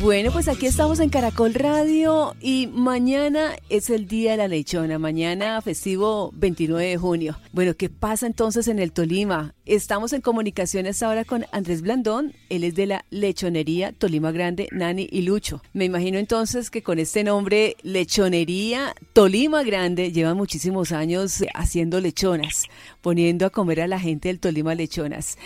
Bueno, 0.00 0.30
pues 0.30 0.46
aquí 0.46 0.66
estamos 0.66 1.00
en 1.00 1.08
Caracol 1.08 1.54
Radio 1.54 2.36
y 2.40 2.68
mañana 2.68 3.56
es 3.68 3.90
el 3.90 4.06
Día 4.06 4.30
de 4.30 4.36
la 4.36 4.46
Lechona, 4.46 4.96
mañana 4.96 5.60
festivo 5.60 6.30
29 6.34 6.86
de 6.86 6.96
junio. 6.96 7.36
Bueno, 7.52 7.74
¿qué 7.74 7.88
pasa 7.88 8.28
entonces 8.28 8.68
en 8.68 8.78
el 8.78 8.92
Tolima? 8.92 9.54
Estamos 9.66 10.12
en 10.12 10.20
comunicaciones 10.20 11.02
ahora 11.02 11.24
con 11.24 11.46
Andrés 11.50 11.82
Blandón, 11.82 12.32
él 12.48 12.62
es 12.62 12.76
de 12.76 12.86
la 12.86 13.04
Lechonería 13.10 13.90
Tolima 13.90 14.30
Grande, 14.30 14.68
Nani 14.70 15.08
y 15.10 15.22
Lucho. 15.22 15.62
Me 15.72 15.84
imagino 15.86 16.18
entonces 16.18 16.70
que 16.70 16.82
con 16.82 17.00
este 17.00 17.24
nombre 17.24 17.76
Lechonería 17.82 18.94
Tolima 19.14 19.64
Grande 19.64 20.12
llevan 20.12 20.36
muchísimos 20.36 20.92
años 20.92 21.42
haciendo 21.54 22.00
lechonas, 22.00 22.66
poniendo 23.00 23.46
a 23.46 23.50
comer 23.50 23.80
a 23.80 23.88
la 23.88 23.98
gente 23.98 24.28
del 24.28 24.38
Tolima 24.38 24.76
lechonas. 24.76 25.38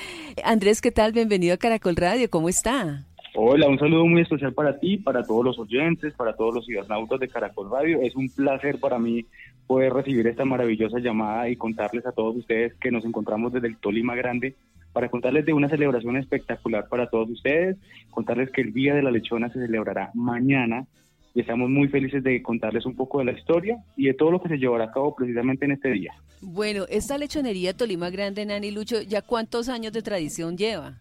Andrés, 0.44 0.82
¿qué 0.82 0.92
tal? 0.92 1.12
Bienvenido 1.12 1.54
a 1.54 1.58
Caracol 1.58 1.96
Radio, 1.96 2.28
¿cómo 2.28 2.50
está? 2.50 3.06
Hola, 3.34 3.66
un 3.66 3.78
saludo 3.78 4.06
muy 4.06 4.20
especial 4.20 4.52
para 4.52 4.78
ti, 4.78 4.98
para 4.98 5.22
todos 5.22 5.42
los 5.42 5.58
oyentes, 5.58 6.12
para 6.12 6.34
todos 6.36 6.54
los 6.54 6.66
cibernautas 6.66 7.18
de 7.18 7.28
Caracol 7.28 7.70
Radio. 7.70 8.02
Es 8.02 8.14
un 8.14 8.28
placer 8.28 8.78
para 8.78 8.98
mí 8.98 9.24
poder 9.66 9.94
recibir 9.94 10.26
esta 10.26 10.44
maravillosa 10.44 10.98
llamada 10.98 11.48
y 11.48 11.56
contarles 11.56 12.04
a 12.04 12.12
todos 12.12 12.36
ustedes 12.36 12.74
que 12.74 12.90
nos 12.90 13.06
encontramos 13.06 13.50
desde 13.50 13.68
el 13.68 13.78
Tolima 13.78 14.14
Grande 14.14 14.54
para 14.92 15.08
contarles 15.08 15.46
de 15.46 15.54
una 15.54 15.70
celebración 15.70 16.18
espectacular 16.18 16.88
para 16.90 17.08
todos 17.08 17.30
ustedes, 17.30 17.78
contarles 18.10 18.50
que 18.50 18.60
el 18.60 18.74
Día 18.74 18.94
de 18.94 19.02
la 19.02 19.10
Lechona 19.10 19.48
se 19.48 19.60
celebrará 19.60 20.10
mañana 20.12 20.86
y 21.34 21.40
estamos 21.40 21.70
muy 21.70 21.88
felices 21.88 22.22
de 22.22 22.42
contarles 22.42 22.84
un 22.84 22.94
poco 22.94 23.20
de 23.20 23.24
la 23.24 23.32
historia 23.32 23.78
y 23.96 24.08
de 24.08 24.14
todo 24.14 24.30
lo 24.30 24.42
que 24.42 24.50
se 24.50 24.58
llevará 24.58 24.84
a 24.84 24.92
cabo 24.92 25.14
precisamente 25.14 25.64
en 25.64 25.72
este 25.72 25.90
día. 25.90 26.12
Bueno, 26.42 26.84
esta 26.90 27.16
lechonería 27.16 27.74
Tolima 27.74 28.10
Grande, 28.10 28.44
Nani 28.44 28.70
Lucho, 28.70 29.00
¿ya 29.00 29.22
cuántos 29.22 29.70
años 29.70 29.94
de 29.94 30.02
tradición 30.02 30.58
lleva? 30.58 31.00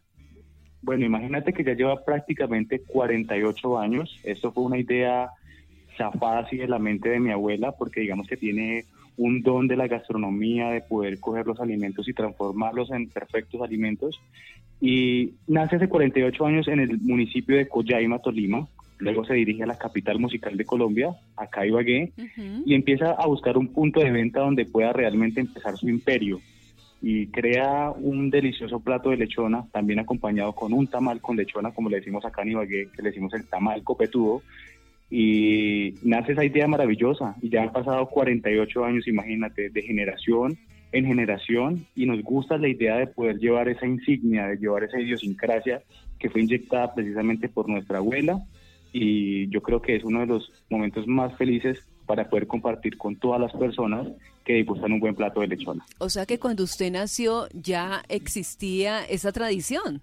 Bueno, 0.82 1.06
imagínate 1.06 1.54
que 1.54 1.64
ya 1.64 1.74
lleva 1.74 2.04
prácticamente 2.04 2.82
48 2.82 3.80
años. 3.80 4.20
Esto 4.24 4.52
fue 4.52 4.64
una 4.64 4.80
idea 4.80 5.30
zafada 5.98 6.40
así 6.40 6.58
de 6.58 6.68
la 6.68 6.80
mente 6.80 7.10
de 7.10 7.20
mi 7.20 7.32
abuela, 7.32 7.74
porque 7.74 8.02
digamos 8.02 8.28
que 8.28 8.38
tiene 8.38 8.86
un 9.18 9.42
don 9.42 9.68
de 9.68 9.76
la 9.76 9.88
gastronomía, 9.88 10.70
de 10.70 10.82
poder 10.82 11.20
coger 11.20 11.46
los 11.46 11.60
alimentos 11.60 12.08
y 12.08 12.14
transformarlos 12.14 12.90
en 12.92 13.10
perfectos 13.10 13.62
alimentos. 13.62 14.20
Y 14.80 15.34
nace 15.48 15.76
hace 15.76 15.88
48 15.88 16.46
años 16.46 16.68
en 16.68 16.80
el 16.80 17.00
municipio 17.00 17.56
de 17.58 17.68
Coyaima, 17.68 18.20
Tolima. 18.20 18.68
Luego 18.98 19.26
se 19.26 19.34
dirige 19.36 19.64
a 19.64 19.68
la 19.68 19.78
capital 19.78 20.20
musical 20.20 20.58
de 20.58 20.66
Colombia, 20.66 21.10
acá 21.36 21.66
Ibagué, 21.66 22.12
y 22.66 22.76
empieza 22.76 23.12
a 23.12 23.26
buscar 23.28 23.58
un 23.58 23.68
punto 23.68 24.00
de 24.00 24.12
venta 24.12 24.42
donde 24.42 24.66
pueda 24.66 24.94
realmente 24.94 25.42
empezar 25.42 25.76
su 25.78 25.90
imperio 25.90 26.40
y 27.02 27.28
crea 27.28 27.90
un 27.90 28.30
delicioso 28.30 28.80
plato 28.80 29.10
de 29.10 29.18
lechona, 29.18 29.66
también 29.72 30.00
acompañado 30.00 30.54
con 30.54 30.72
un 30.72 30.88
tamal 30.88 31.20
con 31.20 31.36
lechona, 31.36 31.72
como 31.72 31.90
le 31.90 31.98
decimos 31.98 32.24
acá 32.24 32.44
en 32.44 32.52
Ibagué, 32.52 32.90
que 32.96 33.02
le 33.02 33.10
decimos 33.10 33.34
el 33.34 33.48
tamal 33.48 33.84
copetudo, 33.84 34.44
y 35.10 35.96
nace 36.04 36.34
esa 36.34 36.46
idea 36.46 36.68
maravillosa, 36.68 37.36
y 37.42 37.50
ya 37.50 37.64
han 37.64 37.72
pasado 37.72 38.06
48 38.08 38.86
años, 38.86 39.08
imagínate, 39.08 39.70
de 39.70 39.82
generación 39.82 40.58
en 40.92 41.06
generación, 41.06 41.86
y 41.96 42.06
nos 42.06 42.22
gusta 42.22 42.58
la 42.58 42.68
idea 42.68 42.98
de 42.98 43.08
poder 43.08 43.40
llevar 43.40 43.68
esa 43.68 43.88
insignia, 43.88 44.48
de 44.48 44.58
llevar 44.58 44.84
esa 44.84 45.00
idiosincrasia 45.00 45.82
que 46.20 46.30
fue 46.30 46.42
inyectada 46.42 46.94
precisamente 46.94 47.50
por 47.50 47.68
nuestra 47.68 47.98
abuela, 47.98 48.40
y 48.94 49.48
yo 49.48 49.62
creo 49.62 49.82
que 49.82 49.96
es 49.96 50.04
uno 50.04 50.20
de 50.20 50.28
los 50.28 50.52
momentos 50.70 51.08
más 51.08 51.36
felices 51.36 51.84
para 52.12 52.30
poder 52.30 52.46
compartir 52.46 52.98
con 52.98 53.16
todas 53.16 53.40
las 53.40 53.54
personas 53.54 54.06
que 54.44 54.56
disgustan 54.56 54.92
un 54.92 55.00
buen 55.00 55.16
plato 55.16 55.40
de 55.40 55.48
lechona. 55.48 55.86
O 55.98 56.10
sea 56.10 56.26
que 56.26 56.40
cuando 56.40 56.66
usted 56.66 56.92
nació 56.92 57.48
ya 57.54 58.04
existía 58.10 59.06
esa 59.06 59.32
tradición. 59.32 60.02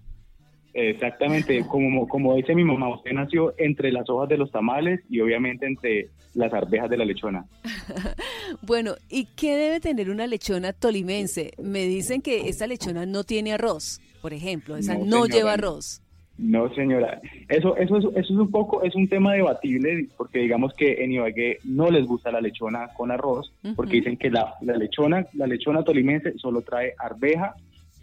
Exactamente, 0.73 1.63
como, 1.67 2.07
como 2.07 2.33
dice 2.35 2.55
mi 2.55 2.63
mamá, 2.63 2.89
usted 2.95 3.11
nació 3.11 3.53
entre 3.59 3.91
las 3.91 4.09
hojas 4.09 4.27
de 4.27 4.37
los 4.37 4.49
tamales 4.49 5.01
y 5.07 5.19
obviamente 5.19 5.67
entre 5.67 6.09
las 6.33 6.51
arvejas 6.51 6.89
de 6.89 6.97
la 6.97 7.05
lechona. 7.05 7.45
bueno, 8.63 8.95
¿y 9.07 9.25
qué 9.25 9.55
debe 9.55 9.79
tener 9.79 10.09
una 10.09 10.25
lechona 10.25 10.73
tolimense? 10.73 11.51
Me 11.61 11.85
dicen 11.85 12.23
que 12.23 12.49
esta 12.49 12.65
lechona 12.65 13.05
no 13.05 13.23
tiene 13.23 13.53
arroz, 13.53 14.01
por 14.19 14.33
ejemplo, 14.33 14.77
esa 14.77 14.95
no 14.95 15.27
lleva 15.27 15.53
arroz. 15.53 16.01
No, 16.39 16.73
señora. 16.73 17.19
Eso, 17.49 17.75
eso, 17.75 17.97
eso, 17.97 18.11
es 18.15 18.29
un 18.29 18.49
poco, 18.49 18.83
es 18.83 18.95
un 18.95 19.09
tema 19.09 19.33
debatible, 19.33 20.07
porque 20.17 20.39
digamos 20.39 20.73
que 20.73 21.03
en 21.03 21.11
Ibagué 21.11 21.57
no 21.65 21.89
les 21.89 22.05
gusta 22.05 22.31
la 22.31 22.39
lechona 22.39 22.87
con 22.95 23.11
arroz, 23.11 23.51
porque 23.75 23.97
dicen 23.97 24.15
que 24.15 24.29
la, 24.29 24.53
la, 24.61 24.77
lechona, 24.77 25.25
la 25.33 25.47
lechona 25.47 25.83
tolimense 25.83 26.37
solo 26.37 26.61
trae 26.61 26.93
arveja, 26.97 27.55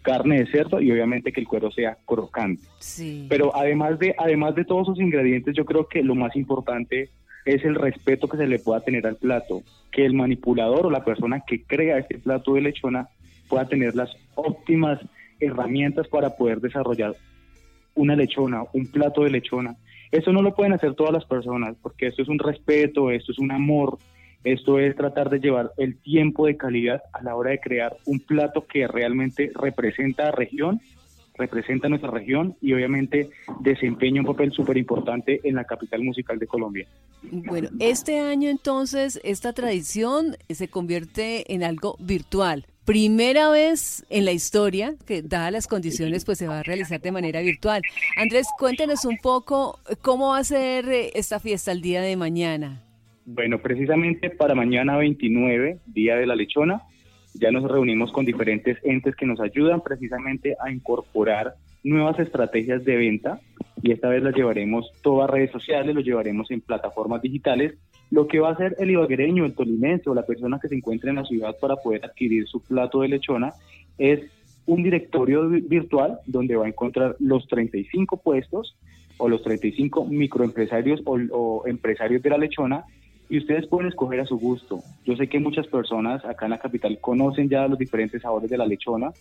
carne 0.03 0.39
de 0.39 0.51
cerdo 0.51 0.79
y 0.79 0.91
obviamente 0.91 1.31
que 1.31 1.41
el 1.41 1.47
cuero 1.47 1.71
sea 1.71 1.97
crocante. 2.05 2.61
Sí. 2.79 3.25
Pero 3.27 3.55
además 3.55 3.97
de, 3.97 4.13
además 4.17 4.53
de 4.55 4.65
todos 4.65 4.87
esos 4.87 4.99
ingredientes, 4.99 5.55
yo 5.55 5.65
creo 5.65 5.87
que 5.87 6.03
lo 6.03 6.13
más 6.13 6.35
importante 6.35 7.09
es 7.45 7.65
el 7.65 7.75
respeto 7.75 8.27
que 8.27 8.37
se 8.37 8.45
le 8.45 8.59
pueda 8.59 8.81
tener 8.81 9.07
al 9.07 9.15
plato, 9.15 9.63
que 9.91 10.05
el 10.05 10.13
manipulador 10.13 10.85
o 10.85 10.91
la 10.91 11.03
persona 11.03 11.41
que 11.45 11.63
crea 11.63 11.97
este 11.97 12.19
plato 12.19 12.53
de 12.53 12.61
lechona 12.61 13.09
pueda 13.49 13.65
tener 13.67 13.95
las 13.95 14.11
óptimas 14.35 14.99
herramientas 15.39 16.07
para 16.07 16.35
poder 16.35 16.61
desarrollar 16.61 17.15
una 17.97 18.15
lechona, 18.15 18.63
un 18.73 18.87
plato 18.87 19.23
de 19.23 19.31
lechona. 19.31 19.75
Eso 20.11 20.31
no 20.31 20.41
lo 20.41 20.55
pueden 20.55 20.73
hacer 20.73 20.95
todas 20.95 21.11
las 21.11 21.25
personas, 21.25 21.75
porque 21.81 22.07
esto 22.07 22.21
es 22.21 22.29
un 22.29 22.39
respeto, 22.39 23.11
esto 23.11 23.33
es 23.33 23.39
un 23.39 23.51
amor, 23.51 23.97
esto 24.43 24.79
es 24.79 24.95
tratar 24.95 25.29
de 25.29 25.39
llevar 25.39 25.71
el 25.77 25.97
tiempo 25.97 26.45
de 26.47 26.55
calidad 26.55 27.01
a 27.11 27.21
la 27.21 27.35
hora 27.35 27.51
de 27.51 27.59
crear 27.59 27.97
un 28.05 28.19
plato 28.19 28.65
que 28.65 28.87
realmente 28.87 29.51
representa 29.53 30.29
a 30.29 30.31
región, 30.31 30.79
representa 31.37 31.89
nuestra 31.89 32.09
región 32.09 32.55
y 32.61 32.73
obviamente 32.73 33.29
desempeña 33.59 34.21
un 34.21 34.27
papel 34.27 34.51
súper 34.53 34.77
importante 34.77 35.41
en 35.43 35.55
la 35.55 35.65
capital 35.65 36.01
musical 36.03 36.39
de 36.39 36.47
Colombia. 36.47 36.87
Bueno, 37.23 37.69
este 37.79 38.19
año 38.19 38.49
entonces 38.49 39.19
esta 39.23 39.53
tradición 39.53 40.37
se 40.49 40.69
convierte 40.69 41.53
en 41.53 41.63
algo 41.63 41.97
virtual 41.99 42.65
primera 42.87 43.49
vez 43.49 44.05
en 44.09 44.23
la 44.23 44.31
historia 44.31 44.95
que, 45.05 45.21
dadas 45.21 45.51
las 45.51 45.67
condiciones, 45.67 46.23
pues 46.23 46.37
se 46.37 46.47
va 46.47 46.59
a 46.59 46.63
realizar 46.63 47.01
de 47.01 47.11
manera 47.11 47.41
virtual. 47.41 47.81
Andrés, 48.15 48.47
cuéntenos 48.57 49.03
un 49.03 49.17
poco 49.17 49.77
cómo 50.01 50.29
va 50.29 50.37
a 50.37 50.43
ser 50.45 50.87
eh, 50.87 51.11
esta 51.13 51.41
fiesta 51.41 51.73
el 51.73 51.81
día 51.81 52.01
de 52.01 52.15
mañana. 52.15 52.81
Bueno, 53.25 53.59
precisamente 53.59 54.29
para 54.29 54.55
mañana 54.55 54.95
29, 54.95 55.79
Día 55.85 56.15
de 56.15 56.25
la 56.25 56.37
Lechona, 56.37 56.81
ya 57.33 57.51
nos 57.51 57.69
reunimos 57.69 58.13
con 58.13 58.25
diferentes 58.25 58.77
entes 58.85 59.17
que 59.17 59.25
nos 59.25 59.41
ayudan 59.41 59.81
precisamente 59.81 60.55
a 60.57 60.71
incorporar 60.71 61.55
nuevas 61.83 62.17
estrategias 62.19 62.85
de 62.85 62.95
venta 62.95 63.41
y 63.83 63.91
esta 63.91 64.07
vez 64.07 64.23
las 64.23 64.33
llevaremos 64.33 64.89
todas 65.03 65.29
redes 65.29 65.51
sociales, 65.51 65.93
lo 65.93 65.99
llevaremos 65.99 66.49
en 66.51 66.61
plataformas 66.61 67.21
digitales 67.21 67.73
lo 68.09 68.27
que 68.27 68.39
va 68.39 68.49
a 68.49 68.53
hacer 68.53 68.75
el 68.79 68.91
ibaguereño, 68.91 69.45
el 69.45 69.53
tolimense 69.53 70.09
o 70.09 70.15
la 70.15 70.25
persona 70.25 70.59
que 70.61 70.67
se 70.67 70.75
encuentre 70.75 71.09
en 71.09 71.17
la 71.17 71.25
ciudad 71.25 71.55
para 71.59 71.75
poder 71.75 72.05
adquirir 72.05 72.47
su 72.47 72.61
plato 72.61 73.01
de 73.01 73.09
lechona 73.09 73.53
es 73.97 74.21
un 74.65 74.83
directorio 74.83 75.47
virtual 75.47 76.19
donde 76.25 76.55
va 76.55 76.65
a 76.65 76.69
encontrar 76.69 77.15
los 77.19 77.47
35 77.47 78.17
puestos 78.17 78.75
o 79.17 79.29
los 79.29 79.41
35 79.43 80.05
microempresarios 80.05 81.01
o, 81.05 81.17
o 81.31 81.67
empresarios 81.67 82.21
de 82.21 82.29
la 82.29 82.37
lechona 82.37 82.85
y 83.29 83.39
ustedes 83.39 83.67
pueden 83.67 83.89
escoger 83.89 84.21
a 84.21 84.25
su 84.25 84.37
gusto. 84.37 84.79
Yo 85.05 85.15
sé 85.15 85.27
que 85.27 85.39
muchas 85.39 85.67
personas 85.67 86.23
acá 86.23 86.45
en 86.45 86.51
la 86.51 86.59
capital 86.59 86.99
conocen 87.01 87.49
ya 87.49 87.67
los 87.67 87.77
diferentes 87.77 88.21
sabores 88.21 88.49
de 88.49 88.57
la 88.57 88.65
lechona 88.65 89.11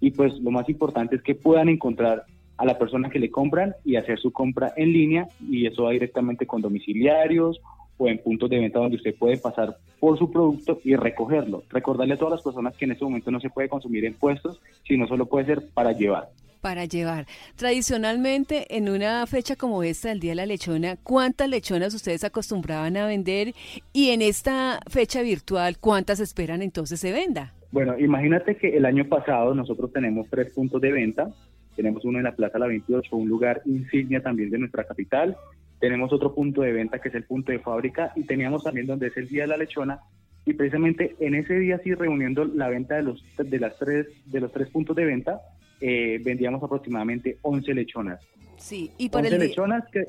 y 0.00 0.10
pues 0.10 0.34
lo 0.40 0.50
más 0.50 0.68
importante 0.68 1.16
es 1.16 1.22
que 1.22 1.34
puedan 1.34 1.68
encontrar 1.68 2.24
a 2.56 2.64
la 2.64 2.78
persona 2.78 3.10
que 3.10 3.18
le 3.18 3.30
compran 3.30 3.74
y 3.84 3.96
hacer 3.96 4.18
su 4.18 4.32
compra 4.32 4.72
en 4.76 4.92
línea 4.92 5.28
y 5.48 5.66
eso 5.66 5.84
va 5.84 5.90
directamente 5.90 6.46
con 6.46 6.62
domiciliarios 6.62 7.60
o 7.96 8.08
en 8.08 8.18
puntos 8.18 8.50
de 8.50 8.58
venta 8.58 8.78
donde 8.78 8.96
usted 8.96 9.14
puede 9.14 9.36
pasar 9.36 9.76
por 10.00 10.18
su 10.18 10.30
producto 10.30 10.80
y 10.84 10.96
recogerlo. 10.96 11.62
Recordarle 11.70 12.14
a 12.14 12.18
todas 12.18 12.32
las 12.32 12.42
personas 12.42 12.76
que 12.76 12.84
en 12.84 12.92
este 12.92 13.04
momento 13.04 13.30
no 13.30 13.40
se 13.40 13.50
puede 13.50 13.68
consumir 13.68 14.04
en 14.04 14.14
puestos, 14.14 14.60
sino 14.86 15.06
solo 15.06 15.26
puede 15.26 15.46
ser 15.46 15.68
para 15.72 15.92
llevar. 15.92 16.28
Para 16.60 16.86
llevar. 16.86 17.26
Tradicionalmente, 17.56 18.76
en 18.76 18.88
una 18.88 19.26
fecha 19.26 19.54
como 19.54 19.82
esta, 19.82 20.10
el 20.10 20.20
Día 20.20 20.32
de 20.32 20.36
la 20.36 20.46
Lechona, 20.46 20.96
¿cuántas 21.02 21.48
lechonas 21.48 21.94
ustedes 21.94 22.24
acostumbraban 22.24 22.96
a 22.96 23.06
vender? 23.06 23.54
Y 23.92 24.10
en 24.10 24.22
esta 24.22 24.80
fecha 24.88 25.20
virtual, 25.22 25.78
¿cuántas 25.78 26.20
esperan 26.20 26.62
entonces 26.62 27.00
se 27.00 27.12
venda? 27.12 27.52
Bueno, 27.70 27.98
imagínate 27.98 28.56
que 28.56 28.76
el 28.76 28.86
año 28.86 29.04
pasado 29.08 29.52
nosotros 29.52 29.92
tenemos 29.92 30.28
tres 30.30 30.52
puntos 30.54 30.80
de 30.80 30.92
venta. 30.92 31.34
Tenemos 31.76 32.04
uno 32.04 32.18
en 32.18 32.24
la 32.24 32.34
Plaza 32.34 32.58
La 32.58 32.66
28, 32.66 33.16
un 33.16 33.28
lugar 33.28 33.62
insignia 33.66 34.22
también 34.22 34.50
de 34.50 34.58
nuestra 34.58 34.84
capital, 34.84 35.36
tenemos 35.80 36.12
otro 36.12 36.34
punto 36.34 36.62
de 36.62 36.72
venta 36.72 36.98
que 36.98 37.10
es 37.10 37.14
el 37.14 37.24
punto 37.24 37.52
de 37.52 37.58
fábrica 37.58 38.12
y 38.16 38.22
teníamos 38.22 38.64
también 38.64 38.86
donde 38.86 39.08
es 39.08 39.16
el 39.16 39.28
Día 39.28 39.42
de 39.42 39.48
la 39.48 39.56
Lechona 39.56 40.00
y 40.46 40.54
precisamente 40.54 41.14
en 41.20 41.34
ese 41.34 41.58
día 41.58 41.78
sí 41.84 41.94
reuniendo 41.94 42.44
la 42.44 42.68
venta 42.68 42.96
de 42.96 43.02
los 43.02 43.22
de 43.36 43.58
las 43.58 43.76
tres 43.78 44.06
de 44.24 44.40
los 44.40 44.52
tres 44.52 44.70
puntos 44.70 44.96
de 44.96 45.04
venta 45.04 45.40
eh, 45.80 46.20
vendíamos 46.24 46.62
aproximadamente 46.62 47.38
11 47.42 47.74
lechonas. 47.74 48.20
Sí, 48.56 48.90
y 48.96 49.10
para 49.10 49.26
11 49.26 49.38
lechonas 49.38 49.84
que 49.90 50.04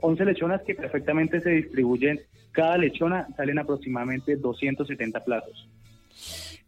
11 0.00 0.24
lechonas 0.24 0.62
que 0.62 0.74
perfectamente 0.74 1.40
se 1.40 1.50
distribuyen, 1.50 2.20
cada 2.52 2.78
lechona 2.78 3.26
salen 3.36 3.58
aproximadamente 3.58 4.36
270 4.36 5.24
platos. 5.24 5.68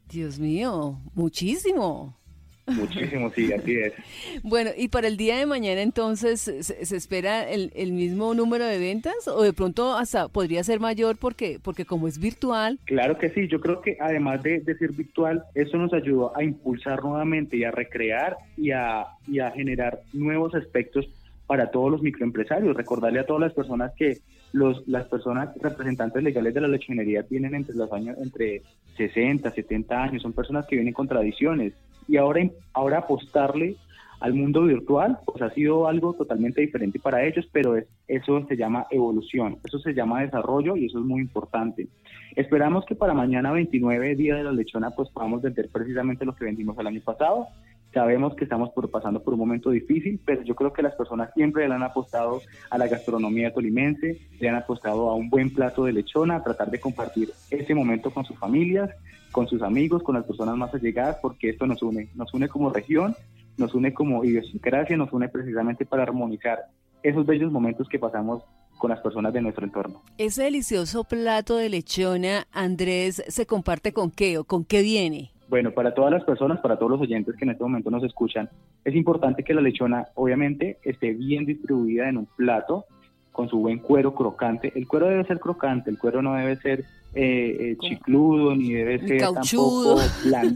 Dios 0.08 0.38
mío, 0.38 0.98
muchísimo. 1.14 2.18
Muchísimo, 2.66 3.30
sí, 3.30 3.52
así 3.52 3.76
es. 3.76 3.92
Bueno, 4.42 4.70
y 4.76 4.88
para 4.88 5.08
el 5.08 5.16
día 5.16 5.36
de 5.36 5.46
mañana 5.46 5.82
entonces, 5.82 6.40
¿se, 6.40 6.96
espera 6.96 7.48
el, 7.48 7.72
el, 7.74 7.92
mismo 7.92 8.34
número 8.34 8.64
de 8.64 8.78
ventas 8.78 9.26
o 9.26 9.42
de 9.42 9.52
pronto 9.52 9.94
hasta 9.94 10.28
podría 10.28 10.62
ser 10.62 10.78
mayor 10.78 11.16
porque, 11.16 11.58
porque 11.62 11.84
como 11.84 12.06
es 12.06 12.18
virtual? 12.18 12.78
Claro 12.84 13.18
que 13.18 13.30
sí, 13.30 13.48
yo 13.48 13.60
creo 13.60 13.80
que 13.80 13.96
además 14.00 14.42
de, 14.42 14.60
de 14.60 14.76
ser 14.76 14.92
virtual, 14.92 15.44
eso 15.54 15.76
nos 15.76 15.92
ayudó 15.92 16.36
a 16.36 16.44
impulsar 16.44 17.02
nuevamente 17.02 17.56
y 17.56 17.64
a 17.64 17.70
recrear 17.70 18.36
y 18.56 18.70
a, 18.70 19.06
y 19.26 19.40
a 19.40 19.50
generar 19.50 20.00
nuevos 20.12 20.54
aspectos 20.54 21.08
para 21.46 21.70
todos 21.70 21.90
los 21.90 22.02
microempresarios. 22.02 22.76
Recordarle 22.76 23.20
a 23.20 23.26
todas 23.26 23.42
las 23.42 23.52
personas 23.52 23.92
que 23.96 24.18
los, 24.52 24.86
las 24.86 25.06
personas 25.06 25.50
representantes 25.60 26.22
legales 26.22 26.54
de 26.54 26.60
la 26.60 26.68
lechonería 26.68 27.24
tienen 27.24 27.54
entre 27.54 27.74
los 27.74 27.92
años 27.92 28.16
entre 28.18 28.62
60, 28.96 29.50
70 29.50 30.02
años, 30.02 30.22
son 30.22 30.32
personas 30.32 30.66
que 30.66 30.76
vienen 30.76 30.94
con 30.94 31.08
tradiciones 31.08 31.72
y 32.08 32.16
ahora, 32.16 32.48
ahora 32.72 32.98
apostarle 32.98 33.76
al 34.20 34.34
mundo 34.34 34.62
virtual, 34.62 35.18
pues 35.26 35.42
ha 35.42 35.50
sido 35.50 35.88
algo 35.88 36.14
totalmente 36.14 36.60
diferente 36.60 37.00
para 37.00 37.24
ellos, 37.24 37.48
pero 37.52 37.76
es, 37.76 37.86
eso 38.06 38.46
se 38.46 38.56
llama 38.56 38.86
evolución, 38.90 39.58
eso 39.64 39.80
se 39.80 39.94
llama 39.94 40.22
desarrollo 40.22 40.76
y 40.76 40.86
eso 40.86 41.00
es 41.00 41.04
muy 41.04 41.20
importante. 41.20 41.88
Esperamos 42.36 42.84
que 42.86 42.94
para 42.94 43.14
mañana 43.14 43.50
29, 43.50 44.14
Día 44.14 44.36
de 44.36 44.44
la 44.44 44.52
Lechona, 44.52 44.90
pues 44.90 45.08
podamos 45.10 45.42
vender 45.42 45.68
precisamente 45.72 46.24
lo 46.24 46.34
que 46.34 46.44
vendimos 46.44 46.78
el 46.78 46.86
año 46.86 47.00
pasado, 47.04 47.48
Sabemos 47.92 48.34
que 48.34 48.44
estamos 48.44 48.70
por, 48.70 48.90
pasando 48.90 49.22
por 49.22 49.34
un 49.34 49.40
momento 49.40 49.70
difícil, 49.70 50.18
pero 50.24 50.42
yo 50.42 50.54
creo 50.54 50.72
que 50.72 50.80
las 50.82 50.94
personas 50.94 51.30
siempre 51.34 51.68
le 51.68 51.74
han 51.74 51.82
apostado 51.82 52.40
a 52.70 52.78
la 52.78 52.88
gastronomía 52.88 53.52
tolimense, 53.52 54.18
le 54.40 54.48
han 54.48 54.54
apostado 54.54 55.10
a 55.10 55.14
un 55.14 55.28
buen 55.28 55.52
plato 55.52 55.84
de 55.84 55.92
lechona, 55.92 56.36
a 56.36 56.42
tratar 56.42 56.70
de 56.70 56.80
compartir 56.80 57.30
ese 57.50 57.74
momento 57.74 58.10
con 58.10 58.24
sus 58.24 58.38
familias, 58.38 58.90
con 59.32 59.48
sus 59.48 59.62
amigos, 59.62 60.02
con 60.02 60.14
las 60.14 60.24
personas 60.24 60.56
más 60.56 60.72
allegadas, 60.74 61.18
porque 61.20 61.48
esto 61.48 61.66
nos 61.66 61.82
une, 61.82 62.10
nos 62.14 62.32
une 62.32 62.48
como 62.48 62.70
región, 62.70 63.16
nos 63.56 63.74
une 63.74 63.92
como 63.92 64.24
idiosincrasia, 64.24 64.96
nos 64.96 65.12
une 65.12 65.28
precisamente 65.28 65.84
para 65.84 66.04
armonizar 66.04 66.58
esos 67.02 67.26
bellos 67.26 67.50
momentos 67.50 67.88
que 67.88 67.98
pasamos 67.98 68.44
con 68.78 68.90
las 68.90 69.00
personas 69.00 69.32
de 69.32 69.40
nuestro 69.40 69.64
entorno. 69.64 70.02
Ese 70.18 70.44
delicioso 70.44 71.04
plato 71.04 71.56
de 71.56 71.68
lechona, 71.68 72.46
Andrés, 72.52 73.22
¿se 73.28 73.46
comparte 73.46 73.92
con 73.92 74.10
qué 74.10 74.38
o 74.38 74.44
con 74.44 74.64
qué 74.64 74.82
viene? 74.82 75.30
Bueno, 75.48 75.72
para 75.72 75.92
todas 75.92 76.10
las 76.10 76.24
personas, 76.24 76.60
para 76.60 76.78
todos 76.78 76.92
los 76.92 77.00
oyentes 77.00 77.36
que 77.36 77.44
en 77.44 77.50
este 77.50 77.62
momento 77.62 77.90
nos 77.90 78.02
escuchan, 78.04 78.48
es 78.84 78.94
importante 78.94 79.44
que 79.44 79.52
la 79.54 79.60
lechona 79.60 80.06
obviamente 80.14 80.78
esté 80.82 81.12
bien 81.12 81.44
distribuida 81.44 82.08
en 82.08 82.16
un 82.16 82.26
plato 82.26 82.86
con 83.32 83.48
su 83.48 83.58
buen 83.58 83.78
cuero 83.78 84.14
crocante. 84.14 84.72
El 84.74 84.86
cuero 84.86 85.08
debe 85.08 85.24
ser 85.24 85.40
crocante, 85.40 85.90
el 85.90 85.98
cuero 85.98 86.22
no 86.22 86.34
debe 86.34 86.56
ser 86.56 86.84
eh, 87.14 87.56
eh 87.60 87.76
chicludo, 87.80 88.54
ni 88.54 88.72
debe 88.72 88.98
ser 89.06 89.20
tampoco 89.20 89.98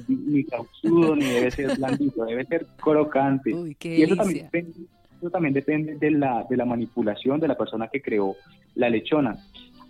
ni 0.09 0.45
cauchudo, 0.45 1.17
ni 1.17 1.25
debe 1.25 1.51
ser 1.51 1.75
blandito, 1.79 2.25
debe 2.25 2.45
ser 2.45 2.67
crocante. 2.77 3.51
y 3.81 4.03
eso 4.03 4.17
también, 4.17 4.45
depende, 4.45 4.73
eso 5.19 5.31
también 5.31 5.55
depende 5.55 5.97
de 5.97 6.11
la, 6.11 6.47
de 6.49 6.57
la 6.57 6.65
manipulación 6.65 7.41
de 7.41 7.49
la 7.49 7.57
persona 7.57 7.89
que 7.89 8.03
creó 8.03 8.37
la 8.75 8.91
lechona. 8.91 9.39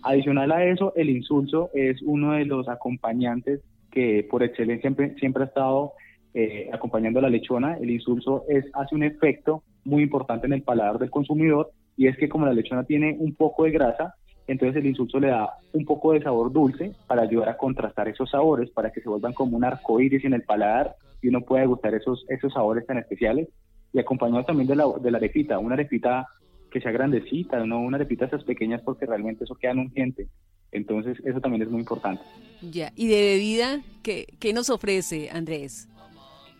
Adicional 0.01 0.51
a 0.51 0.63
eso, 0.63 0.93
el 0.95 1.09
insulso 1.09 1.69
es 1.73 2.01
uno 2.01 2.33
de 2.33 2.45
los 2.45 2.69
acompañantes 2.69 3.61
que 3.91 4.25
por 4.29 4.43
excelencia 4.43 4.93
siempre, 5.17 5.43
ha 5.43 5.47
estado 5.47 5.93
eh, 6.33 6.69
acompañando 6.71 7.19
a 7.19 7.23
la 7.23 7.29
lechona. 7.29 7.77
El 7.77 7.89
insulso 7.89 8.45
es, 8.47 8.65
hace 8.73 8.95
un 8.95 9.03
efecto 9.03 9.63
muy 9.83 10.03
importante 10.03 10.45
en 10.45 10.53
el 10.53 10.61
paladar 10.61 10.99
del 10.99 11.09
consumidor 11.09 11.71
y 11.97 12.07
es 12.07 12.15
que 12.17 12.29
como 12.29 12.45
la 12.45 12.53
lechona 12.53 12.83
tiene 12.83 13.17
un 13.19 13.35
poco 13.35 13.63
de 13.63 13.71
grasa, 13.71 14.15
entonces 14.47 14.77
el 14.77 14.85
insulso 14.85 15.19
le 15.19 15.27
da 15.27 15.49
un 15.73 15.83
poco 15.83 16.13
de 16.13 16.21
sabor 16.21 16.53
dulce 16.53 16.93
para 17.07 17.23
ayudar 17.23 17.49
a 17.49 17.57
contrastar 17.57 18.07
esos 18.07 18.29
sabores, 18.29 18.69
para 18.69 18.91
que 18.91 19.01
se 19.01 19.09
vuelvan 19.09 19.33
como 19.33 19.57
un 19.57 19.65
arco 19.65 19.99
iris 19.99 20.23
en 20.23 20.33
el 20.33 20.43
paladar 20.43 20.95
y 21.21 21.27
uno 21.27 21.41
pueda 21.41 21.65
gustar 21.65 21.95
esos, 21.95 22.25
esos 22.29 22.53
sabores 22.53 22.85
tan 22.85 22.97
especiales. 22.97 23.49
Y 23.91 23.99
acompañado 23.99 24.45
también 24.45 24.67
de 24.67 24.75
la, 24.75 24.85
de 25.01 25.11
la 25.11 25.17
arepita, 25.17 25.59
una 25.59 25.73
arepita 25.73 26.27
que 26.71 26.79
sea 26.79 26.91
grandecita, 26.91 27.65
no 27.65 27.79
una 27.79 27.97
arepita 27.97 28.25
esas 28.25 28.43
pequeñas 28.43 28.81
porque 28.81 29.05
realmente 29.05 29.43
eso 29.43 29.55
queda 29.55 29.71
anunciante. 29.71 30.27
Entonces, 30.71 31.17
eso 31.25 31.41
también 31.41 31.63
es 31.63 31.69
muy 31.69 31.79
importante. 31.79 32.21
Ya, 32.61 32.91
¿y 32.95 33.07
de 33.07 33.21
bebida 33.21 33.81
qué, 34.03 34.27
qué 34.39 34.53
nos 34.53 34.69
ofrece 34.69 35.29
Andrés? 35.29 35.89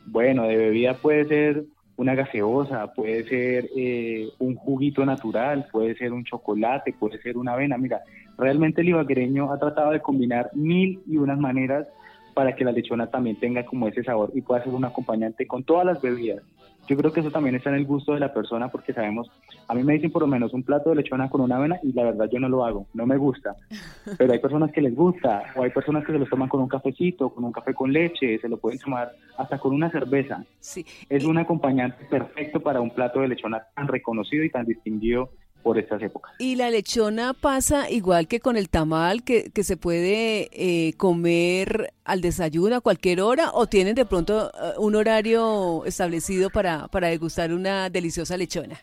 Bueno, 0.05 0.43
de 0.43 0.55
bebida 0.55 0.95
puede 0.95 1.25
ser 1.25 1.65
una 1.97 2.13
gaseosa, 2.13 2.93
puede 2.93 3.27
ser 3.27 3.69
eh, 3.75 4.29
un 4.39 4.55
juguito 4.55 5.05
natural, 5.05 5.67
puede 5.71 5.95
ser 5.95 6.13
un 6.13 6.23
chocolate, 6.23 6.93
puede 6.93 7.19
ser 7.21 7.37
una 7.37 7.53
avena. 7.53 7.77
Mira, 7.77 8.01
realmente 8.37 8.81
el 8.81 8.89
ibaguereño 8.89 9.51
ha 9.51 9.59
tratado 9.59 9.91
de 9.91 9.99
combinar 9.99 10.51
mil 10.53 11.01
y 11.07 11.17
unas 11.17 11.39
maneras 11.39 11.87
para 12.35 12.55
que 12.55 12.63
la 12.63 12.71
lechona 12.71 13.07
también 13.07 13.39
tenga 13.39 13.65
como 13.65 13.87
ese 13.87 14.03
sabor 14.03 14.31
y 14.35 14.41
pueda 14.41 14.63
ser 14.63 14.73
un 14.73 14.85
acompañante 14.85 15.47
con 15.47 15.63
todas 15.63 15.87
las 15.87 15.99
bebidas. 15.99 16.43
Yo 16.87 16.95
creo 16.95 17.11
que 17.11 17.19
eso 17.19 17.31
también 17.31 17.55
está 17.55 17.69
en 17.69 17.75
el 17.75 17.85
gusto 17.85 18.13
de 18.13 18.19
la 18.19 18.33
persona 18.33 18.69
porque 18.69 18.93
sabemos, 18.93 19.29
a 19.67 19.73
mí 19.73 19.83
me 19.83 19.93
dicen 19.93 20.11
por 20.11 20.21
lo 20.21 20.27
menos 20.27 20.53
un 20.53 20.63
plato 20.63 20.89
de 20.89 20.95
lechona 20.95 21.29
con 21.29 21.41
una 21.41 21.57
avena 21.57 21.77
y 21.83 21.91
la 21.91 22.05
verdad 22.05 22.29
yo 22.31 22.39
no 22.39 22.47
lo 22.47 22.65
hago, 22.65 22.87
no 22.93 23.05
me 23.05 23.17
gusta. 23.17 23.55
Pero 24.17 24.31
hay 24.31 24.39
personas 24.39 24.71
que 24.71 24.81
les 24.81 24.95
gusta 24.95 25.43
o 25.55 25.63
hay 25.63 25.71
personas 25.71 26.05
que 26.05 26.13
se 26.13 26.19
lo 26.19 26.25
toman 26.25 26.49
con 26.49 26.61
un 26.61 26.67
cafecito, 26.67 27.29
con 27.29 27.43
un 27.43 27.51
café 27.51 27.73
con 27.73 27.91
leche, 27.91 28.39
se 28.39 28.49
lo 28.49 28.57
pueden 28.57 28.79
tomar 28.79 29.11
hasta 29.37 29.57
con 29.57 29.73
una 29.73 29.89
cerveza. 29.89 30.43
Sí. 30.59 30.85
Es 31.09 31.25
un 31.25 31.37
acompañante 31.37 32.05
perfecto 32.05 32.59
para 32.61 32.79
un 32.79 32.91
plato 32.91 33.19
de 33.19 33.27
lechona 33.27 33.61
tan 33.75 33.87
reconocido 33.87 34.43
y 34.43 34.49
tan 34.49 34.65
distinguido 34.65 35.31
por 35.67 35.77
estas 35.77 36.01
épocas. 36.01 36.33
¿Y 36.39 36.55
la 36.55 36.69
lechona 36.69 37.33
pasa 37.33 37.89
igual 37.89 38.29
que 38.29 38.39
con 38.39 38.55
el 38.55 38.69
tamal, 38.69 39.25
que, 39.25 39.51
que 39.53 39.63
se 39.63 39.75
puede 39.75 40.47
eh, 40.53 40.93
comer 40.95 41.91
al 42.05 42.21
desayuno 42.21 42.77
a 42.77 42.79
cualquier 42.79 43.19
hora 43.19 43.51
o 43.53 43.67
tienen 43.67 43.93
de 43.93 44.05
pronto 44.05 44.47
eh, 44.47 44.79
un 44.79 44.95
horario 44.95 45.83
establecido 45.83 46.49
para, 46.49 46.87
para 46.87 47.09
degustar 47.09 47.51
una 47.51 47.89
deliciosa 47.89 48.37
lechona? 48.37 48.77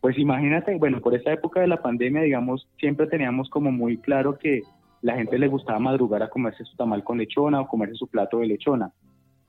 Pues 0.00 0.18
imagínate, 0.18 0.76
bueno, 0.76 1.00
por 1.00 1.14
esta 1.14 1.32
época 1.32 1.60
de 1.60 1.68
la 1.68 1.80
pandemia, 1.80 2.22
digamos, 2.22 2.66
siempre 2.80 3.06
teníamos 3.06 3.48
como 3.48 3.70
muy 3.70 3.96
claro 3.98 4.36
que 4.36 4.62
la 5.02 5.14
gente 5.14 5.38
le 5.38 5.46
gustaba 5.46 5.78
madrugar 5.78 6.24
a 6.24 6.30
comerse 6.30 6.64
su 6.64 6.74
tamal 6.74 7.04
con 7.04 7.18
lechona 7.18 7.60
o 7.60 7.68
comerse 7.68 7.94
su 7.94 8.08
plato 8.08 8.40
de 8.40 8.48
lechona. 8.48 8.90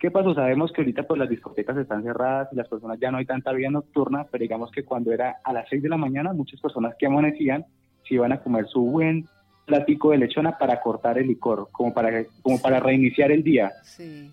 ¿Qué 0.03 0.11
pasó? 0.11 0.33
Sabemos 0.33 0.73
que 0.73 0.81
ahorita 0.81 1.03
pues 1.03 1.17
las 1.17 1.29
discotecas 1.29 1.77
están 1.77 2.03
cerradas 2.03 2.49
y 2.51 2.57
las 2.57 2.67
personas 2.67 2.99
ya 2.99 3.09
no 3.09 3.19
hay 3.19 3.25
tanta 3.25 3.53
vida 3.53 3.69
nocturna, 3.69 4.27
pero 4.29 4.41
digamos 4.41 4.69
que 4.69 4.83
cuando 4.83 5.13
era 5.13 5.37
a 5.41 5.53
las 5.53 5.69
6 5.69 5.81
de 5.81 5.87
la 5.87 5.95
mañana, 5.95 6.33
muchas 6.33 6.59
personas 6.59 6.93
que 6.99 7.05
amanecían 7.05 7.65
se 8.05 8.15
iban 8.15 8.33
a 8.33 8.41
comer 8.41 8.67
su 8.67 8.81
buen 8.81 9.29
platico 9.65 10.11
de 10.11 10.17
lechona 10.17 10.57
para 10.57 10.81
cortar 10.81 11.19
el 11.19 11.27
licor, 11.27 11.69
como 11.71 11.93
para, 11.93 12.25
como 12.41 12.61
para 12.61 12.81
reiniciar 12.81 13.31
el 13.31 13.43
día. 13.43 13.71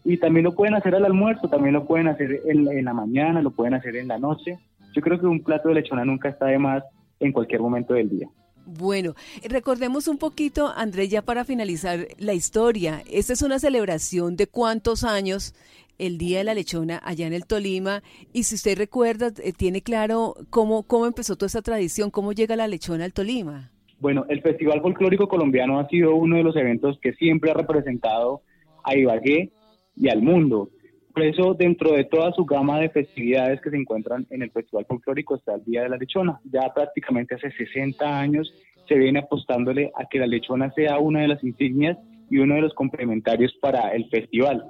Y 0.05 0.17
también 0.17 0.43
lo 0.43 0.56
pueden 0.56 0.75
hacer 0.75 0.93
al 0.96 1.05
almuerzo, 1.05 1.49
también 1.49 1.75
lo 1.75 1.87
pueden 1.87 2.08
hacer 2.08 2.40
en, 2.46 2.67
en, 2.67 2.84
la 2.84 2.93
mañana, 2.93 3.40
lo 3.40 3.52
pueden 3.52 3.75
hacer 3.75 3.94
en 3.94 4.08
la 4.08 4.19
noche. 4.19 4.58
Yo 4.93 5.00
creo 5.00 5.20
que 5.20 5.26
un 5.26 5.44
plato 5.44 5.69
de 5.69 5.76
lechona 5.76 6.05
nunca 6.05 6.31
está 6.31 6.46
de 6.46 6.58
más 6.58 6.82
en 7.20 7.31
cualquier 7.31 7.60
momento 7.60 7.94
del 7.94 8.08
día. 8.08 8.29
Bueno, 8.67 9.14
recordemos 9.48 10.06
un 10.08 10.19
poquito, 10.19 10.72
Andrés, 10.74 11.10
ya 11.10 11.22
para 11.22 11.44
finalizar 11.44 12.06
la 12.19 12.34
historia. 12.34 13.02
Esta 13.10 13.32
es 13.32 13.43
una 13.43 13.58
celebración 13.58 14.36
de 14.36 14.46
cuántos 14.46 15.05
años 15.05 15.55
el 16.00 16.19
Día 16.19 16.38
de 16.38 16.44
la 16.44 16.55
Lechona 16.55 17.00
allá 17.05 17.26
en 17.26 17.32
el 17.32 17.46
Tolima. 17.46 18.02
Y 18.32 18.44
si 18.44 18.55
usted 18.55 18.76
recuerda, 18.79 19.32
eh, 19.43 19.52
tiene 19.52 19.82
claro 19.82 20.34
cómo, 20.48 20.82
cómo 20.84 21.06
empezó 21.06 21.36
toda 21.36 21.48
esta 21.48 21.62
tradición, 21.62 22.10
cómo 22.10 22.32
llega 22.32 22.56
la 22.56 22.69
lechona 22.69 23.05
al 23.05 23.12
Tolima. 23.12 23.70
Bueno, 24.00 24.24
el 24.31 24.40
Festival 24.40 24.81
Folclórico 24.81 25.29
Colombiano 25.29 25.79
ha 25.79 25.86
sido 25.88 26.14
uno 26.14 26.36
de 26.36 26.43
los 26.43 26.56
eventos 26.56 26.98
que 27.02 27.12
siempre 27.12 27.50
ha 27.50 27.55
representado 27.55 28.43
a 28.82 28.96
Ibagué 28.96 29.52
y 29.94 30.08
al 30.08 30.22
mundo. 30.22 30.70
Por 31.12 31.24
eso, 31.24 31.55
dentro 31.55 31.93
de 31.93 32.05
toda 32.05 32.32
su 32.32 32.44
gama 32.44 32.79
de 32.79 32.88
festividades 32.88 33.60
que 33.60 33.70
se 33.70 33.76
encuentran 33.76 34.26
en 34.31 34.43
el 34.43 34.50
Festival 34.50 34.86
Folclórico 34.86 35.36
está 35.36 35.55
el 35.55 35.64
Día 35.64 35.82
de 35.82 35.88
la 35.88 35.96
Lechona. 35.96 36.40
Ya 36.44 36.72
prácticamente 36.72 37.34
hace 37.34 37.50
60 37.50 38.19
años 38.19 38.52
se 38.90 38.96
viene 38.96 39.20
apostándole 39.20 39.93
a 39.94 40.05
que 40.10 40.19
la 40.19 40.26
lechona 40.26 40.72
sea 40.72 40.98
una 40.98 41.20
de 41.20 41.29
las 41.29 41.44
insignias 41.44 41.96
y 42.29 42.38
uno 42.38 42.56
de 42.56 42.62
los 42.62 42.74
complementarios 42.74 43.55
para 43.60 43.90
el 43.90 44.08
festival. 44.08 44.64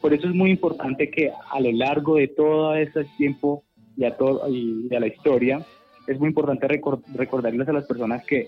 Por 0.00 0.14
eso 0.14 0.28
es 0.28 0.34
muy 0.34 0.50
importante 0.50 1.10
que 1.10 1.30
a 1.50 1.60
lo 1.60 1.72
largo 1.72 2.16
de 2.16 2.28
todo 2.28 2.74
ese 2.74 3.04
tiempo 3.16 3.64
y 3.96 4.04
a, 4.04 4.16
todo, 4.16 4.48
y 4.48 4.94
a 4.94 5.00
la 5.00 5.08
historia, 5.08 5.64
es 6.06 6.18
muy 6.18 6.28
importante 6.28 6.68
recordarles 6.68 7.68
a 7.68 7.72
las 7.72 7.86
personas 7.86 8.24
que 8.24 8.46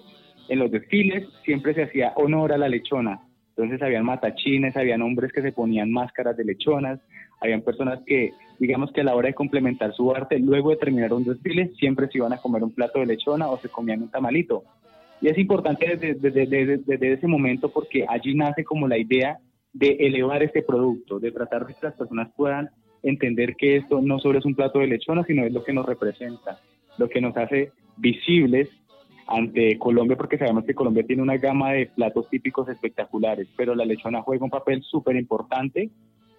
en 0.48 0.58
los 0.58 0.70
desfiles 0.70 1.28
siempre 1.44 1.74
se 1.74 1.82
hacía 1.82 2.12
honor 2.16 2.52
a 2.52 2.58
la 2.58 2.68
lechona. 2.68 3.20
Entonces 3.56 3.82
habían 3.82 4.04
matachines, 4.04 4.76
habían 4.76 5.02
hombres 5.02 5.32
que 5.32 5.42
se 5.42 5.50
ponían 5.50 5.90
máscaras 5.90 6.36
de 6.36 6.44
lechonas, 6.44 7.00
habían 7.40 7.62
personas 7.62 8.00
que, 8.06 8.32
digamos 8.58 8.92
que 8.92 9.00
a 9.00 9.04
la 9.04 9.14
hora 9.14 9.28
de 9.28 9.34
complementar 9.34 9.94
su 9.94 10.10
arte, 10.14 10.38
luego 10.38 10.70
de 10.70 10.76
terminar 10.76 11.12
un 11.12 11.24
desfile, 11.24 11.70
siempre 11.78 12.08
se 12.08 12.18
iban 12.18 12.32
a 12.32 12.38
comer 12.38 12.62
un 12.64 12.72
plato 12.72 12.98
de 12.98 13.06
lechona 13.06 13.48
o 13.48 13.58
se 13.58 13.68
comían 13.68 14.02
un 14.02 14.10
tamalito. 14.10 14.64
Y 15.20 15.28
es 15.28 15.38
importante 15.38 15.96
desde, 15.96 17.12
ese 17.12 17.26
momento 17.26 17.70
porque 17.70 18.06
allí 18.08 18.34
nace 18.34 18.64
como 18.64 18.86
la 18.86 18.98
idea 18.98 19.38
de 19.72 19.96
elevar 20.00 20.42
este 20.42 20.62
producto, 20.62 21.18
de 21.18 21.32
tratar 21.32 21.66
de 21.66 21.74
que 21.74 21.86
las 21.86 21.94
personas 21.94 22.30
puedan 22.36 22.70
entender 23.02 23.54
que 23.56 23.76
esto 23.76 24.00
no 24.00 24.18
solo 24.18 24.38
es 24.38 24.44
un 24.44 24.54
plato 24.54 24.78
de 24.78 24.86
lechona, 24.86 25.24
sino 25.24 25.44
es 25.44 25.52
lo 25.52 25.62
que 25.64 25.72
nos 25.72 25.86
representa, 25.86 26.58
lo 26.98 27.08
que 27.08 27.20
nos 27.20 27.36
hace 27.36 27.72
visibles 27.96 28.68
ante 29.26 29.78
Colombia, 29.78 30.16
porque 30.16 30.38
sabemos 30.38 30.64
que 30.64 30.74
Colombia 30.74 31.04
tiene 31.06 31.22
una 31.22 31.36
gama 31.36 31.72
de 31.72 31.86
platos 31.86 32.28
típicos 32.30 32.68
espectaculares, 32.68 33.46
pero 33.56 33.74
la 33.74 33.84
lechona 33.84 34.22
juega 34.22 34.44
un 34.44 34.50
papel 34.50 34.82
súper 34.82 35.16
importante 35.16 35.90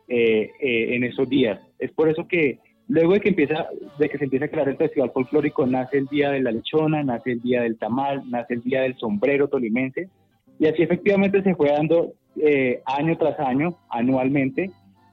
eh, 0.10 0.52
eh, 0.60 0.96
en 0.96 1.04
esos 1.04 1.30
días. 1.30 1.60
Es 1.78 1.92
por 1.92 2.10
eso 2.10 2.28
que 2.28 2.60
luego 2.88 3.14
de 3.14 3.22
que 3.22 3.30
empieza, 3.30 3.68
de 3.98 4.10
que 4.10 4.18
se 4.18 4.24
empieza 4.24 4.46
a 4.46 4.50
crear 4.50 4.68
el 4.68 4.78
festival 4.78 5.12
folclórico, 5.12 5.66
nace 5.66 6.00
el 6.00 6.08
día 6.08 6.32
de 6.32 6.42
la 6.42 6.52
lechona, 6.52 7.04
nace 7.04 7.34
el 7.34 7.42
día 7.42 7.62
del 7.62 7.78
tamal, 7.78 8.24
nace 8.30 8.56
el 8.56 8.64
día 8.64 8.82
del 8.82 8.98
sombrero 8.98 9.48
tolimense, 9.48 10.10
y 10.58 10.68
así 10.68 10.82
efectivamente 10.82 11.44
se 11.44 11.56
fue 11.56 11.70
dando 11.70 12.14
eh, 12.42 12.82
año 12.86 13.18
tras 13.18 13.40
año, 13.40 13.78
anualmente, 13.90 14.72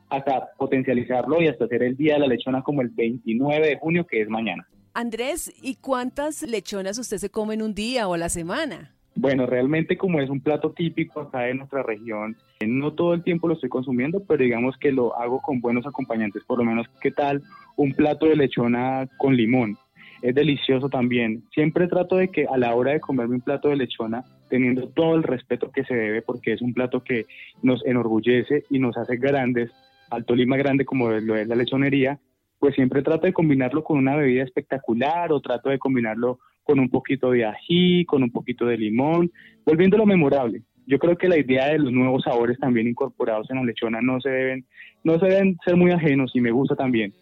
hasta 0.08 0.48
potencializarlo 0.56 1.42
y 1.42 1.48
hasta 1.48 1.66
hacer 1.66 1.82
el 1.82 1.96
día 1.96 2.14
de 2.14 2.20
la 2.20 2.26
lechona 2.28 2.62
como 2.62 2.80
el 2.80 2.88
29 2.88 3.68
de 3.68 3.76
junio, 3.76 4.06
que 4.06 4.22
es 4.22 4.28
mañana. 4.28 4.66
Andrés, 4.94 5.52
¿y 5.62 5.76
cuántas 5.76 6.42
lechonas 6.42 6.98
usted 6.98 7.18
se 7.18 7.28
come 7.28 7.54
en 7.54 7.62
un 7.62 7.74
día 7.74 8.08
o 8.08 8.14
a 8.14 8.18
la 8.18 8.30
semana? 8.30 8.94
Bueno, 9.14 9.46
realmente 9.46 9.96
como 9.96 10.20
es 10.20 10.30
un 10.30 10.40
plato 10.40 10.72
típico 10.72 11.20
acá 11.20 11.40
de 11.40 11.54
nuestra 11.54 11.82
región, 11.82 12.36
no 12.64 12.92
todo 12.92 13.12
el 13.12 13.22
tiempo 13.22 13.48
lo 13.48 13.54
estoy 13.54 13.68
consumiendo, 13.68 14.22
pero 14.26 14.42
digamos 14.42 14.76
que 14.78 14.92
lo 14.92 15.16
hago 15.18 15.40
con 15.42 15.60
buenos 15.60 15.86
acompañantes, 15.86 16.44
por 16.44 16.58
lo 16.58 16.64
menos 16.64 16.86
qué 17.02 17.10
tal 17.10 17.42
un 17.76 17.92
plato 17.92 18.26
de 18.26 18.36
lechona 18.36 19.06
con 19.18 19.36
limón. 19.36 19.76
Es 20.22 20.34
delicioso 20.34 20.88
también. 20.88 21.44
Siempre 21.52 21.88
trato 21.88 22.16
de 22.16 22.28
que 22.28 22.46
a 22.46 22.56
la 22.56 22.75
hora 22.75 22.92
de 22.92 23.00
comerme 23.00 23.34
un 23.34 23.42
plato 23.42 23.68
de 23.68 23.76
lechona, 23.76 24.25
teniendo 24.48 24.88
todo 24.88 25.14
el 25.14 25.22
respeto 25.22 25.70
que 25.70 25.84
se 25.84 25.94
debe, 25.94 26.22
porque 26.22 26.54
es 26.54 26.62
un 26.62 26.72
plato 26.72 27.02
que 27.02 27.26
nos 27.62 27.84
enorgullece 27.84 28.64
y 28.70 28.78
nos 28.78 28.96
hace 28.96 29.16
grandes, 29.16 29.70
al 30.10 30.25
Tolima 30.25 30.56
grande 30.56 30.84
como 30.84 31.10
lo 31.10 31.36
es 31.36 31.46
la 31.46 31.56
lechonería, 31.56 32.18
pues 32.58 32.75
siempre 32.75 33.02
trato 33.02 33.26
de 33.26 33.32
combinarlo 33.32 33.84
con 33.84 33.98
una 33.98 34.16
bebida 34.16 34.44
espectacular 34.44 35.32
o 35.32 35.40
trato 35.40 35.68
de 35.68 35.78
combinarlo 35.78 36.38
con 36.62 36.80
un 36.80 36.88
poquito 36.88 37.30
de 37.30 37.44
ají, 37.44 38.04
con 38.06 38.22
un 38.22 38.30
poquito 38.30 38.66
de 38.66 38.78
limón, 38.78 39.30
volviéndolo 39.64 40.06
memorable. 40.06 40.62
Yo 40.86 40.98
creo 40.98 41.16
que 41.16 41.28
la 41.28 41.38
idea 41.38 41.70
de 41.70 41.78
los 41.78 41.92
nuevos 41.92 42.22
sabores 42.22 42.58
también 42.58 42.86
incorporados 42.86 43.50
en 43.50 43.56
la 43.56 43.64
lechona 43.64 44.00
no 44.00 44.20
se 44.20 44.30
deben, 44.30 44.64
no 45.04 45.18
se 45.18 45.26
deben 45.26 45.58
ser 45.64 45.76
muy 45.76 45.90
ajenos 45.90 46.30
y 46.34 46.40
me 46.40 46.52
gusta 46.52 46.76
también. 46.76 47.12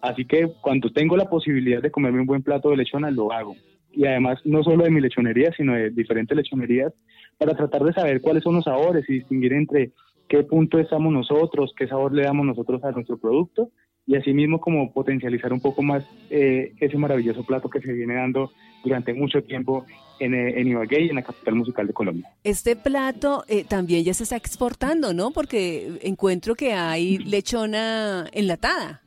Así 0.00 0.24
que 0.24 0.48
cuando 0.60 0.90
tengo 0.90 1.16
la 1.16 1.28
posibilidad 1.28 1.82
de 1.82 1.90
comerme 1.90 2.20
un 2.20 2.26
buen 2.26 2.42
plato 2.42 2.70
de 2.70 2.76
lechona, 2.76 3.10
lo 3.10 3.32
hago. 3.32 3.56
Y 3.92 4.06
además, 4.06 4.38
no 4.44 4.62
solo 4.62 4.84
de 4.84 4.90
mi 4.90 5.00
lechonería, 5.00 5.52
sino 5.56 5.74
de 5.74 5.90
diferentes 5.90 6.36
lechonerías, 6.36 6.92
para 7.38 7.54
tratar 7.54 7.82
de 7.82 7.92
saber 7.92 8.20
cuáles 8.20 8.44
son 8.44 8.54
los 8.54 8.64
sabores 8.64 9.08
y 9.08 9.14
distinguir 9.14 9.52
entre 9.54 9.90
qué 10.28 10.44
punto 10.44 10.78
estamos 10.78 11.12
nosotros, 11.12 11.74
qué 11.76 11.88
sabor 11.88 12.12
le 12.12 12.22
damos 12.22 12.46
nosotros 12.46 12.84
a 12.84 12.92
nuestro 12.92 13.18
producto 13.18 13.70
y 14.06 14.16
asimismo 14.16 14.60
como 14.60 14.92
potencializar 14.92 15.52
un 15.52 15.60
poco 15.60 15.82
más 15.82 16.04
eh, 16.30 16.72
ese 16.80 16.96
maravilloso 16.96 17.44
plato 17.44 17.68
que 17.68 17.80
se 17.80 17.92
viene 17.92 18.14
dando 18.14 18.50
durante 18.82 19.14
mucho 19.14 19.42
tiempo 19.42 19.84
en, 20.18 20.34
eh, 20.34 20.60
en 20.60 20.68
Ibagué 20.68 21.02
y 21.02 21.08
en 21.10 21.16
la 21.16 21.22
capital 21.22 21.54
musical 21.54 21.86
de 21.86 21.92
Colombia. 21.92 22.28
Este 22.42 22.76
plato 22.76 23.44
eh, 23.48 23.64
también 23.64 24.04
ya 24.04 24.14
se 24.14 24.24
está 24.24 24.36
exportando, 24.36 25.14
¿no? 25.14 25.30
Porque 25.30 25.98
encuentro 26.02 26.54
que 26.54 26.72
hay 26.72 27.18
lechona 27.18 28.26
enlatada. 28.32 29.02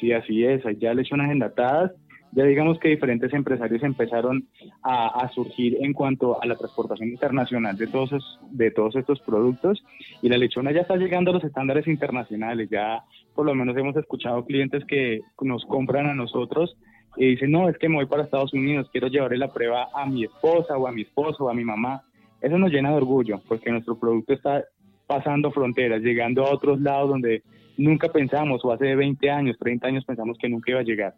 Sí, 0.00 0.12
así 0.12 0.44
es, 0.44 0.64
hay 0.66 0.76
ya 0.78 0.94
lechonas 0.94 1.30
enlatadas 1.30 1.92
ya 2.32 2.44
digamos 2.44 2.78
que 2.78 2.88
diferentes 2.88 3.32
empresarios 3.32 3.82
empezaron 3.82 4.48
a, 4.82 5.30
surgir 5.34 5.76
en 5.80 5.92
cuanto 5.92 6.42
a 6.42 6.46
la 6.46 6.56
transportación 6.56 7.10
internacional 7.10 7.76
de 7.76 7.86
todos, 7.86 8.40
de 8.50 8.70
todos 8.70 8.96
estos 8.96 9.20
productos 9.20 9.84
y 10.22 10.28
la 10.28 10.38
lechona 10.38 10.72
ya 10.72 10.80
está 10.80 10.96
llegando 10.96 11.30
a 11.30 11.34
los 11.34 11.44
estándares 11.44 11.86
internacionales, 11.86 12.68
ya 12.70 13.04
por 13.34 13.46
lo 13.46 13.54
menos 13.54 13.76
hemos 13.76 13.96
escuchado 13.96 14.44
clientes 14.44 14.84
que 14.86 15.20
nos 15.40 15.64
compran 15.66 16.06
a 16.06 16.14
nosotros 16.14 16.76
y 17.16 17.26
dicen, 17.26 17.50
no, 17.50 17.68
es 17.68 17.76
que 17.78 17.88
me 17.88 17.96
voy 17.96 18.06
para 18.06 18.22
Estados 18.22 18.54
Unidos, 18.54 18.88
quiero 18.90 19.08
llevarle 19.08 19.38
la 19.38 19.52
prueba 19.52 19.88
a 19.94 20.06
mi 20.06 20.24
esposa 20.24 20.76
o 20.76 20.86
a 20.86 20.92
mi 20.92 21.02
esposo 21.02 21.44
o 21.44 21.50
a 21.50 21.54
mi 21.54 21.64
mamá. 21.64 22.02
Eso 22.40 22.58
nos 22.58 22.72
llena 22.72 22.90
de 22.90 22.96
orgullo 22.96 23.40
porque 23.46 23.70
nuestro 23.70 23.98
producto 23.98 24.32
está 24.32 24.64
pasando 25.06 25.50
fronteras, 25.50 26.00
llegando 26.00 26.44
a 26.44 26.50
otros 26.50 26.80
lados 26.80 27.10
donde 27.10 27.42
nunca 27.76 28.08
pensamos 28.08 28.64
o 28.64 28.72
hace 28.72 28.94
20 28.94 29.30
años, 29.30 29.58
30 29.58 29.86
años 29.86 30.04
pensamos 30.04 30.38
que 30.38 30.48
nunca 30.48 30.70
iba 30.70 30.80
a 30.80 30.84
llegar. 30.84 31.14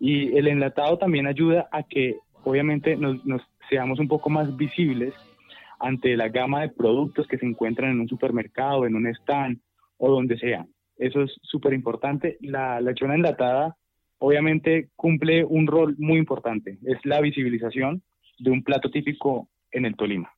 Y 0.00 0.36
el 0.36 0.48
enlatado 0.48 0.98
también 0.98 1.26
ayuda 1.26 1.68
a 1.72 1.82
que 1.82 2.16
obviamente 2.44 2.96
nos, 2.96 3.20
seamos 3.68 3.98
un 3.98 4.08
poco 4.08 4.30
más 4.30 4.56
visibles 4.56 5.14
ante 5.80 6.16
la 6.16 6.28
gama 6.28 6.62
de 6.62 6.70
productos 6.70 7.26
que 7.26 7.38
se 7.38 7.46
encuentran 7.46 7.90
en 7.90 8.00
un 8.00 8.08
supermercado, 8.08 8.86
en 8.86 8.94
un 8.94 9.06
stand 9.06 9.58
o 9.96 10.10
donde 10.10 10.38
sea. 10.38 10.66
Eso 10.96 11.22
es 11.22 11.36
súper 11.42 11.72
importante. 11.72 12.36
La 12.40 12.80
lechona 12.80 13.14
enlatada 13.14 13.76
obviamente 14.18 14.88
cumple 14.96 15.44
un 15.44 15.66
rol 15.66 15.94
muy 15.98 16.18
importante. 16.18 16.78
Es 16.84 16.98
la 17.04 17.20
visibilización 17.20 18.02
de 18.38 18.50
un 18.50 18.62
plato 18.62 18.90
típico 18.90 19.48
en 19.70 19.84
el 19.84 19.96
Tolima. 19.96 20.32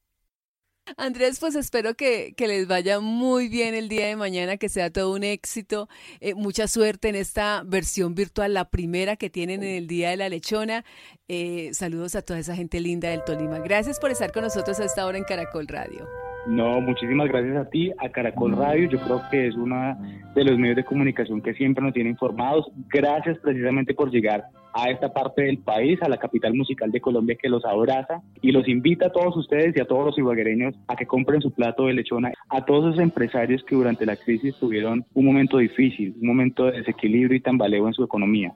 Andrés, 0.96 1.38
pues 1.38 1.54
espero 1.54 1.94
que, 1.94 2.34
les 2.38 2.66
vaya 2.66 3.00
muy 3.00 3.48
bien 3.48 3.74
el 3.74 3.88
día 3.88 4.06
de 4.06 4.16
mañana, 4.16 4.56
que 4.56 4.68
sea 4.68 4.90
todo 4.90 5.14
un 5.14 5.22
éxito. 5.22 5.88
Eh, 6.20 6.34
mucha 6.34 6.68
suerte 6.68 7.08
en 7.08 7.14
esta 7.14 7.62
versión 7.64 8.14
virtual, 8.14 8.54
la 8.54 8.68
primera 8.70 9.16
que 9.16 9.30
tienen 9.30 9.62
en 9.62 9.76
el 9.76 9.86
Día 9.86 10.10
de 10.10 10.16
la 10.16 10.28
Lechona. 10.28 10.84
Eh, 11.28 11.70
saludos 11.74 12.14
a 12.14 12.22
toda 12.22 12.38
esa 12.38 12.56
gente 12.56 12.80
linda 12.80 13.10
del 13.10 13.24
Tolima. 13.24 13.58
Gracias 13.60 13.98
por 13.98 14.10
estar 14.10 14.32
con 14.32 14.42
nosotros 14.42 14.80
a 14.80 14.84
esta 14.84 15.06
hora 15.06 15.18
en 15.18 15.24
Caracol 15.24 15.68
Radio. 15.68 16.29
No, 16.46 16.80
muchísimas 16.80 17.28
gracias 17.28 17.56
a 17.56 17.68
ti, 17.68 17.92
a 17.98 18.08
Caracol 18.08 18.56
Radio. 18.56 18.88
Yo 18.88 18.98
creo 18.98 19.20
que 19.30 19.48
es 19.48 19.54
uno 19.56 19.96
de 20.34 20.44
los 20.44 20.58
medios 20.58 20.76
de 20.76 20.84
comunicación 20.84 21.42
que 21.42 21.54
siempre 21.54 21.84
nos 21.84 21.92
tiene 21.92 22.10
informados. 22.10 22.66
Gracias 22.88 23.38
precisamente 23.38 23.94
por 23.94 24.10
llegar 24.10 24.44
a 24.72 24.90
esta 24.90 25.12
parte 25.12 25.42
del 25.42 25.58
país, 25.58 26.00
a 26.02 26.08
la 26.08 26.16
capital 26.16 26.54
musical 26.54 26.90
de 26.90 27.00
Colombia 27.00 27.36
que 27.40 27.48
los 27.48 27.64
abraza 27.64 28.22
y 28.40 28.52
los 28.52 28.68
invita 28.68 29.06
a 29.06 29.12
todos 29.12 29.36
ustedes 29.36 29.76
y 29.76 29.80
a 29.80 29.84
todos 29.84 30.06
los 30.06 30.18
ibaguereños 30.18 30.74
a 30.88 30.96
que 30.96 31.06
compren 31.06 31.42
su 31.42 31.52
plato 31.52 31.86
de 31.86 31.94
lechona, 31.94 32.32
a 32.48 32.64
todos 32.64 32.92
esos 32.92 33.02
empresarios 33.02 33.62
que 33.64 33.74
durante 33.74 34.06
la 34.06 34.16
crisis 34.16 34.56
tuvieron 34.56 35.04
un 35.14 35.26
momento 35.26 35.58
difícil, 35.58 36.14
un 36.20 36.28
momento 36.28 36.66
de 36.66 36.78
desequilibrio 36.78 37.36
y 37.36 37.40
tambaleo 37.40 37.86
en 37.86 37.94
su 37.94 38.02
economía. 38.02 38.52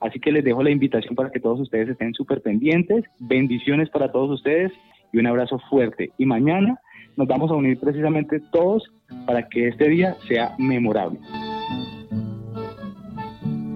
Así 0.00 0.20
que 0.20 0.32
les 0.32 0.44
dejo 0.44 0.62
la 0.62 0.70
invitación 0.70 1.14
para 1.14 1.30
que 1.30 1.40
todos 1.40 1.60
ustedes 1.60 1.88
estén 1.88 2.14
súper 2.14 2.40
pendientes. 2.40 3.04
Bendiciones 3.18 3.90
para 3.90 4.10
todos 4.12 4.30
ustedes 4.30 4.72
y 5.12 5.18
un 5.18 5.26
abrazo 5.26 5.58
fuerte. 5.70 6.10
Y 6.18 6.26
mañana 6.26 6.78
nos 7.18 7.26
vamos 7.26 7.50
a 7.50 7.54
unir 7.54 7.80
precisamente 7.80 8.38
todos 8.52 8.84
para 9.26 9.48
que 9.48 9.68
este 9.68 9.88
día 9.88 10.16
sea 10.28 10.54
memorable. 10.56 11.18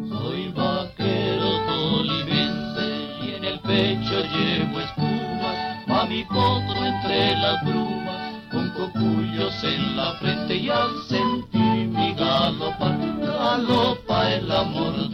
Soy 0.08 0.52
vaquero 0.54 1.50
tolimense 1.66 2.86
y 3.20 3.34
en 3.34 3.44
el 3.44 3.58
pecho 3.58 4.22
llevo 4.32 4.78
espumas, 4.78 5.84
pa' 5.88 6.06
mi 6.06 6.22
potro 6.22 6.86
entre 6.86 7.34
las 7.34 7.64
brumas, 7.64 8.40
con 8.52 8.70
cocuyos 8.70 9.64
en 9.64 9.96
la 9.96 10.12
frente 10.20 10.54
y 10.54 10.68
al 10.70 10.90
sentir 11.08 11.88
mi 11.88 12.14
galopa, 12.14 12.96
galopa 13.18 14.34
el 14.34 14.52
amor 14.52 15.10